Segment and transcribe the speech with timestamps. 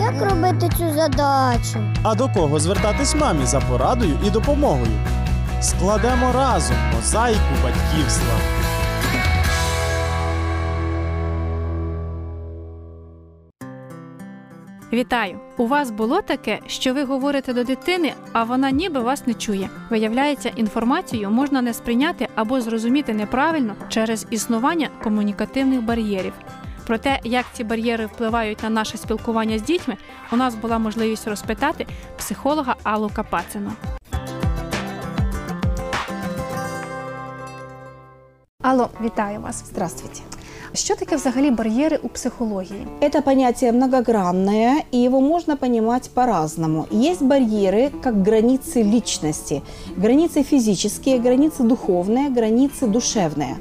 [0.00, 1.78] Як робити цю задачу?
[2.02, 4.92] А до кого звертатись мамі за порадою і допомогою?
[5.60, 8.34] Складемо разом мозаїку батьківства.
[14.92, 15.38] Вітаю!
[15.56, 19.68] У вас було таке, що ви говорите до дитини, а вона ніби вас не чує.
[19.90, 26.32] Виявляється, інформацію можна не сприйняти або зрозуміти неправильно через існування комунікативних бар'єрів.
[26.89, 29.97] Про те, як ці бар'єри впливають на наше спілкування з дітьми,
[30.31, 33.71] у нас була можливість розпитати психолога Аллу Капацину.
[38.61, 39.63] Алло, вітаю вас.
[39.69, 40.19] Здравствуйте.
[40.75, 42.87] Що таке взагалі бар'єри у психології?
[43.01, 46.87] Это понятие многогранное, и его можно понимать по-разному.
[46.91, 49.61] Есть барьеры, как границы личности.
[49.97, 53.55] Границы физические, границы духовные, границы душевные.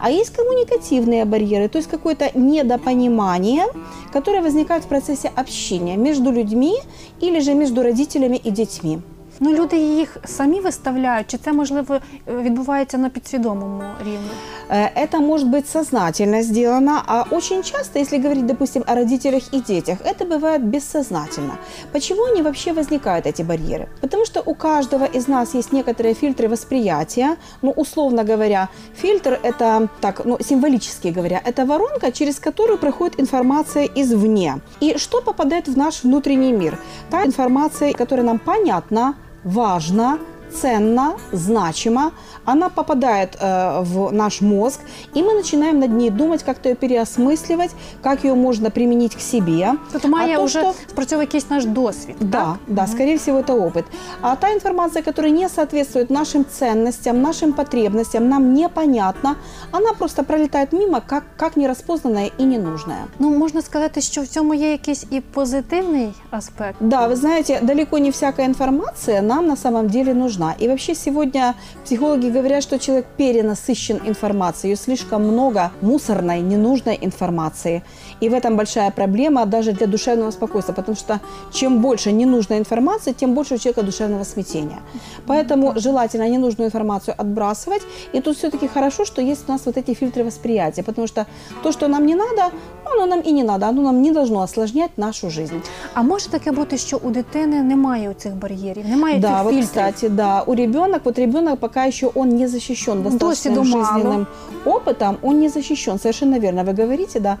[0.00, 3.66] А есть коммуникативные барьеры, то есть какое-то недопонимание,
[4.12, 6.76] которое возникает в процессе общения между людьми
[7.20, 9.00] или же между родителями и детьми.
[9.39, 12.01] Ну, люди їх самі виставляють, чи це можливо е,
[12.41, 14.29] відбувається на підсвідомому рівні?
[14.69, 19.61] Э, Это может быть сознательно сделано, а очень часто, если говорить, допустим, о родителях и
[19.61, 21.57] детях, это бывает бессознательно.
[21.91, 23.87] Почему они вообще возникают, эти барьеры?
[24.01, 27.35] Потому что у каждого из нас есть некоторые фильтры восприятия.
[27.61, 28.69] Ну, условно говоря,
[29.01, 34.59] фильтр – это, так, ну, символически говоря, это воронка, через которую проходит информация извне.
[34.81, 36.77] И что попадает в наш внутренний мир?
[37.09, 39.13] Та информация, которая нам понятна,
[39.44, 40.18] важна,
[40.61, 42.11] ценна, значима,
[42.45, 44.79] она попадает э, в наш мозг,
[45.13, 47.71] и мы начинаем над ней думать, как-то ее переосмысливать,
[48.03, 49.73] как ее можно применить к себе.
[49.91, 52.15] Тобто має а то, вже что- спрацьовує якийсь наш досвід.
[52.19, 52.57] Да, так?
[52.67, 53.83] да, скорее всего, это опыт.
[54.21, 59.35] А та информация, которая не соответствует нашим ценностям, нашим потребностям, нам непонятна,
[59.71, 63.05] она просто пролетает мимо, как, как нераспознанная и ненужная.
[63.19, 66.75] Ну можна сказати, що в цьому є якийсь і позитивний аспект.
[66.79, 70.38] Да, вы знаете, далеко не всякая информация нам на самом деле нужна.
[70.59, 77.81] И вообще сегодня психологи говорят, что человек перенасыщен информацией, ее слишком много мусорной, ненужной информации.
[78.21, 81.19] И в этом большая проблема даже для душевного спокойствия, потому что
[81.53, 84.79] чем больше ненужной информации, тем больше у человека душевного смятения.
[85.27, 87.81] Поэтому желательно ненужную информацию отбрасывать.
[88.13, 91.25] И тут все-таки хорошо, что есть у нас вот эти фильтры восприятия, потому что
[91.63, 92.51] то, что нам не надо,
[92.85, 95.61] ну, оно нам и не надо, оно нам не должно осложнять нашу жизнь.
[95.93, 99.67] А може таке бути, що у дитини немає цих бар'єрів, немає Да, цих вот, фільтрів?
[99.69, 103.64] кстати, да, у ребенок, вот ребенок пока еще он не защищен достаточным Досвіду мало.
[103.64, 104.26] жизненным
[104.64, 107.38] опытом, он не защищен, совершенно верно, вы говорите, да.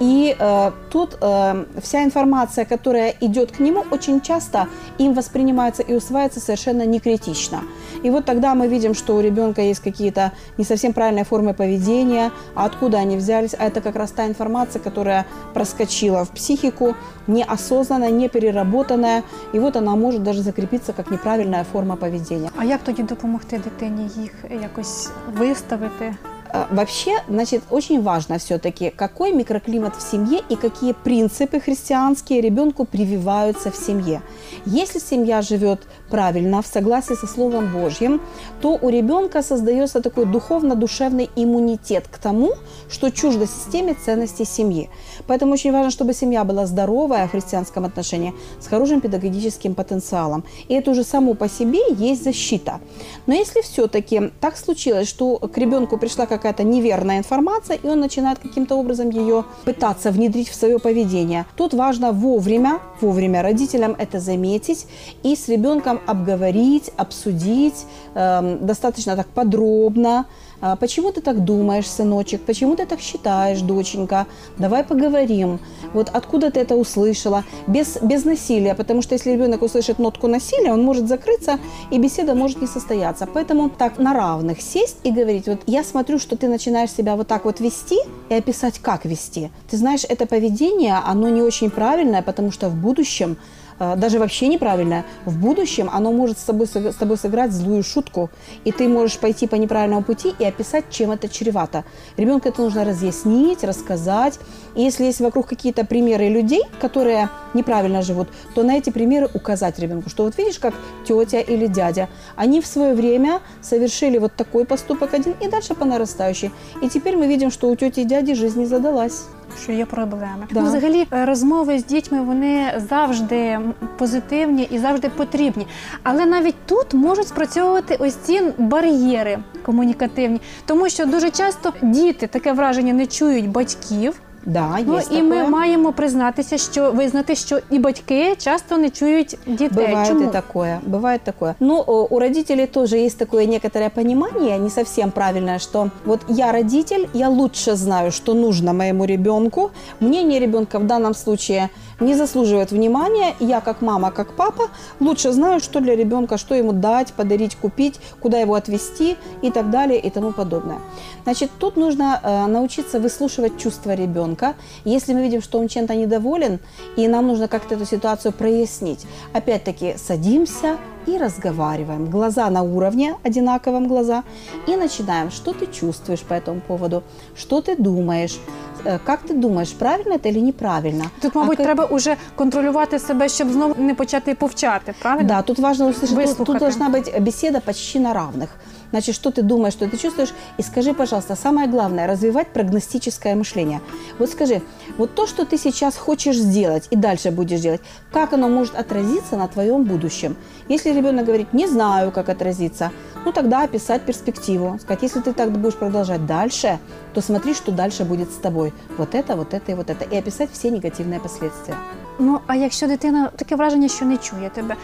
[0.00, 4.66] И э, тут э, вся информация, которая идет к нему, очень часто
[4.98, 7.60] им воспринимается и усваивается совершенно не критично.
[8.04, 12.30] И вот тогда мы видим, что у ребенка есть какие-то не совсем правильные формы поведения,
[12.54, 15.24] а откуда они взялись, а это как раз та информация, которая
[15.54, 16.94] проскочила в психику,
[17.26, 19.22] неосознанная, не переработанная,
[19.54, 22.25] и вот она может даже закрепиться как неправильная форма поведения
[22.57, 24.31] А як тоді допомогти дитині їх
[24.61, 26.15] якось виставити?
[26.53, 32.85] А, Вообще, значит, очень важно все-таки, какой микроклимат в семье и какие принципы христианские ребенку
[32.85, 34.21] прививаются в семье.
[34.65, 35.79] Если семья живет
[36.10, 38.20] правильно, в согласии со Словом Божьим,
[38.60, 42.52] то у ребенка создается такой духовно-душевный иммунитет к тому,
[42.88, 44.88] что чуждо системе ценностей семьи.
[45.26, 50.44] Поэтому очень важно, чтобы семья была здоровая в христианском отношении, с хорошим педагогическим потенциалом.
[50.68, 52.80] И это уже само по себе есть защита.
[53.26, 58.38] Но если все-таки так случилось, что к ребенку пришла какая-то неверная информация, и он начинает
[58.38, 64.86] каким-то образом ее пытаться внедрить в свое поведение, тут важно вовремя, вовремя родителям это заметить
[65.22, 70.26] и с ребенком обговорить, обсудить эм, достаточно так подробно,
[70.60, 72.42] а, Почему ты так думаешь, сыночек?
[72.42, 74.26] Почему ты так считаешь, доченька?
[74.58, 75.58] Давай поговорим.
[75.92, 77.44] Вот откуда ты это услышала?
[77.66, 81.58] Без, без насилия, потому что если ребенок услышит нотку насилия, он может закрыться,
[81.90, 83.26] и беседа может не состояться.
[83.26, 87.26] Поэтому так на равных сесть и говорить, вот я смотрю, что ты начинаешь себя вот
[87.26, 89.50] так вот вести, и описать, как вести.
[89.70, 94.48] Ты знаешь, это поведение, оно не очень правильное, потому что в будущем э, даже вообще
[94.48, 98.30] неправильное, в будущем оно может с тобой, с тобой сыграть злую шутку,
[98.64, 101.84] и ты можешь пойти по неправильному пути и описать, чем это чревато.
[102.16, 104.38] Ребенку это нужно разъяснить, рассказать.
[104.74, 109.78] И если есть вокруг какие-то примеры людей, которые неправильно живут, то на эти примеры указать
[109.78, 110.74] ребенку, что вот видишь, как
[111.06, 115.84] тетя или дядя, они в свое время совершили вот такой поступок один и дальше по
[115.84, 116.50] нарастающей.
[116.82, 119.24] И теперь мы видим, что у тети и дяди жизнь не задалась.
[119.62, 120.46] Що є проблеми.
[120.50, 120.60] Да.
[120.60, 123.60] Ну, взагалі, е, розмови з дітьми вони завжди
[123.98, 125.66] позитивні і завжди потрібні.
[126.02, 132.52] Але навіть тут можуть спрацьовувати ось ці бар'єри комунікативні, тому що дуже часто діти таке
[132.52, 134.20] враження не чують батьків.
[134.45, 135.49] Да, Ну есть і ми такое.
[135.49, 139.69] маємо признатися, що визнати, що і батьки часто не чують дітей.
[139.87, 140.23] Бывает Чому?
[140.23, 141.55] и такое, бывает такое.
[141.59, 146.51] Ну, о, у родителей тоже есть такое некоторое понимание, не совсем правильное, что вот я
[146.51, 149.69] родитель, я лучше знаю, что нужно моему ребенку.
[149.99, 151.69] Мнение ребенка в данном случае
[152.00, 153.34] не заслуживает внимания.
[153.40, 154.64] Я как мама, как папа
[155.00, 159.70] лучше знаю, что для ребенка, что ему дать, подарить, купить, куда его отвезти и так
[159.70, 160.78] далее и тому подобное.
[161.24, 164.54] Значит, тут нужно э, научиться выслушивать чувства ребенка.
[164.84, 166.60] Если мы видим, что он чем-то недоволен,
[166.96, 170.76] и нам нужно как-то эту ситуацию прояснить, опять-таки садимся
[171.06, 172.10] и разговариваем.
[172.10, 174.24] Глаза на уровне, одинаковом глаза,
[174.66, 175.30] и начинаем.
[175.30, 177.02] Что ты чувствуешь по этому поводу?
[177.36, 178.38] Что ты думаешь?
[178.85, 181.03] Э, Как ты думаешь, правильно это или неправильно?
[181.21, 185.27] Тут, мабуть, А как- треба уже контролювати себе, щоб знову не почати повчати, правильно?
[185.27, 186.45] Да, тут важно услышать, тут, Выслухать.
[186.45, 188.47] тут должна быть беседа почти на равных.
[188.90, 193.80] Значит, что ты думаешь, что ты чувствуешь, и скажи, пожалуйста, самое главное, развивать прогностическое мышление.
[194.18, 194.62] Вот скажи,
[194.98, 197.80] вот то, что ты сейчас хочешь сделать и дальше будешь делать,
[198.12, 200.36] как оно может отразиться на твоем будущем?
[200.68, 202.90] Если ребенок говорит, не знаю, как отразиться,
[203.24, 204.78] ну тогда описать перспективу.
[204.80, 206.78] Сказать, если ты так будешь продолжать дальше,
[207.14, 208.72] то смотри, что дальше будет с тобой.
[208.98, 210.04] Вот это, вот это и вот это.
[210.04, 211.76] И описать все негативные последствия.
[212.18, 214.76] Ну а якщо дитина таке враження, що не чує тебе,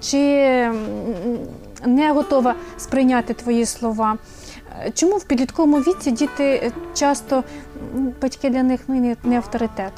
[0.00, 0.18] чи
[1.85, 4.17] не готова сприйняти твої слова.
[4.85, 7.43] е, Чому в підлітковому віці діти е, часто
[7.95, 9.91] м, батьки для них ну, і не, не авторитет,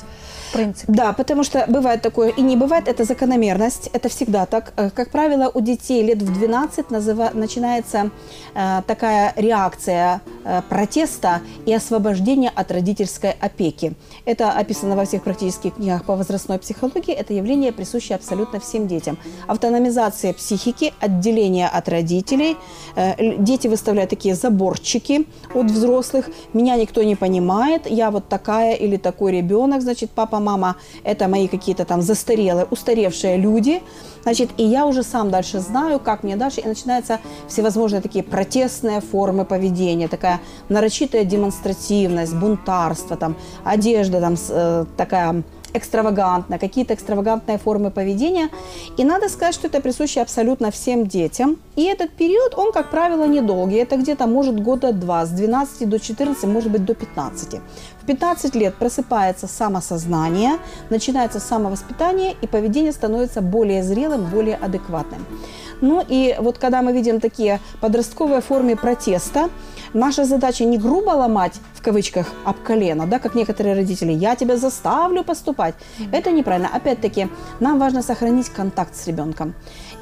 [0.50, 0.92] В принципі?
[0.92, 4.72] Да, потому что бывает такое и не бывает, это закономерность, это всегда так.
[4.76, 8.10] Э, Как правило, у детей лет в 12 называ- начинается
[8.54, 13.92] э, такая реакция э, протеста и освобождения от родительской опеки.
[14.26, 19.16] Это описано во всех практических книгах по возрастной психологии, это явление присуще абсолютно всем детям.
[19.46, 22.56] Автономизация психики, отделение от родителей,
[22.96, 28.96] Э, дети выставляют такие заборчики от взрослых, меня никто не понимает, я вот такая или
[28.96, 33.82] такой ребенок, значит, папа, мама– это мои какие-то там застарелые, устаревшие люди,
[34.22, 39.00] значит, и я уже сам дальше знаю, как мне дальше, и начинаются всевозможные такие протестные
[39.00, 45.42] формы поведения, такая нарочитая демонстративность, бунтарство, там, одежда там э, такая
[45.74, 48.48] экстравагантная, какие-то экстравагантные формы поведения.
[48.96, 51.58] И надо сказать, что это присуще абсолютно всем детям.
[51.76, 53.78] И этот период, он, как правило, недолгий.
[53.78, 57.60] Это где-то может года два, с 12 до 14, может быть до 15.
[58.02, 60.52] В 15 лет просыпается самосознание,
[60.90, 65.24] начинается самовоспитание, и поведение становится более зрелым, более адекватным.
[65.80, 69.48] Ну и вот когда мы видим такие подростковые формы протеста,
[69.92, 75.23] наша задача не грубо ломать, кавычках, об колено, да, как некоторые родители, я тебя заставлю
[75.23, 75.73] поступать.
[76.13, 76.69] Это неправильно.
[76.75, 77.27] Опять-таки,
[77.59, 79.53] нам важно сохранить контакт с ребенком.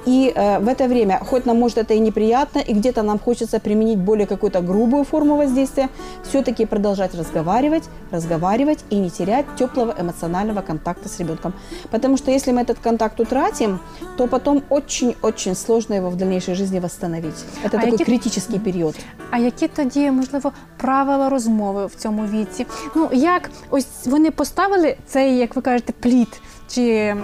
[0.08, 3.60] И э, в это время, хоть нам может это и неприятно, и где-то нам хочется
[3.60, 5.90] применить более какую-то грубую форму воздействия,
[6.24, 11.54] все-таки продолжать разговаривать, разговаривать и не терять теплого эмоционального контакта с ребенком.
[11.92, 13.80] Потому что если мы этот контакт утратим,
[14.18, 17.46] то потом очень-очень сложно его в дальнейшей жизни восстановить.
[17.64, 18.96] Это А такой які- критический период.
[19.32, 22.66] А які тоді, можливо, правила розмови в цьому віці?
[22.96, 27.22] Ну як ось вони поставили цей, як ви кажете, плід чи м,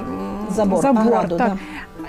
[0.56, 1.52] Забор, ограду, так.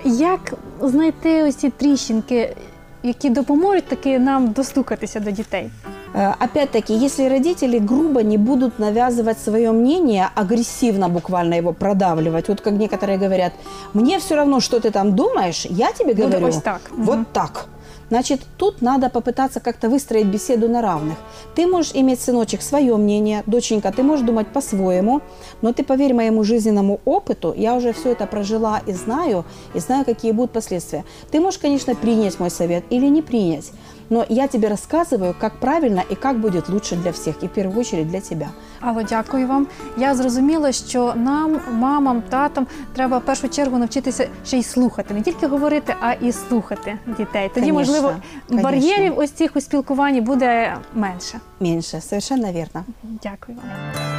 [0.04, 2.56] Як знайти ось ці тріщинки,
[3.02, 5.70] які допоможуть таки нам достукатися до дітей?
[6.14, 12.60] Э, Опять-таки, если родители грубо не будут навязывать свое мнение, агрессивно буквально его продавливать, вот
[12.60, 13.52] как некоторые говорят,
[13.94, 16.80] мне все равно, что ты там думаешь, я тебе Буду говорю, ось так.
[16.96, 17.26] вот Мгм.
[17.32, 17.66] так.
[18.13, 21.17] Значит, тут надо попытаться как-то выстроить беседу на равных.
[21.55, 25.21] Ты можешь иметь, сыночек, свое мнение, доченька, ты можешь думать по-своему,
[25.63, 30.05] но ты поверь моему жизненному опыту, я уже все это прожила и знаю, и знаю,
[30.05, 31.05] какие будут последствия.
[31.31, 33.71] Ты можешь, конечно, принять мой совет или не принять,
[34.11, 37.79] но я тебе рассказываю, как правильно и как будет лучше для всех, и в первую
[37.79, 38.49] очередь для тебя.
[38.85, 39.67] Алло, дякую вам.
[39.97, 45.21] Я зрозуміла, що нам, мамам, татам, треба в першу чергу навчитися ще й слухати, не
[45.21, 47.51] тільки говорити, а і слухати дітей.
[47.53, 48.15] Тоді, Конечно, можливо,
[48.47, 48.69] конечно.
[48.69, 51.39] бар'єрів ось цих у спілкуванні буде менше.
[51.59, 52.85] Менше, совершенно вірно.
[53.03, 54.12] Дякую вам.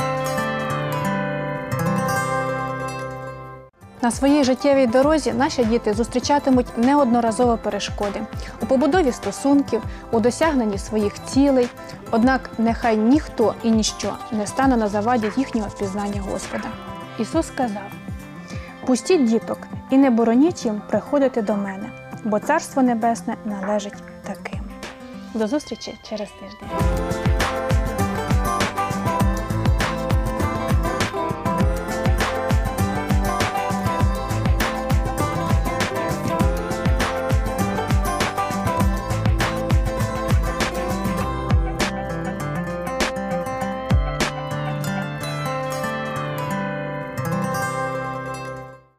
[4.05, 8.21] На своїй життєвій дорозі наші діти зустрічатимуть неодноразово перешкоди
[8.63, 11.69] у побудові стосунків, у досягненні своїх цілей.
[12.11, 16.69] Однак нехай ніхто і ніщо не стане на заваді їхнього пізнання Господа.
[17.19, 17.93] Ісус сказав:
[18.87, 19.59] Пустіть діток
[19.91, 21.91] і не бороніть їм приходити до мене,
[22.25, 24.61] бо Царство Небесне належить таким.
[25.35, 27.14] До зустрічі через тиждень.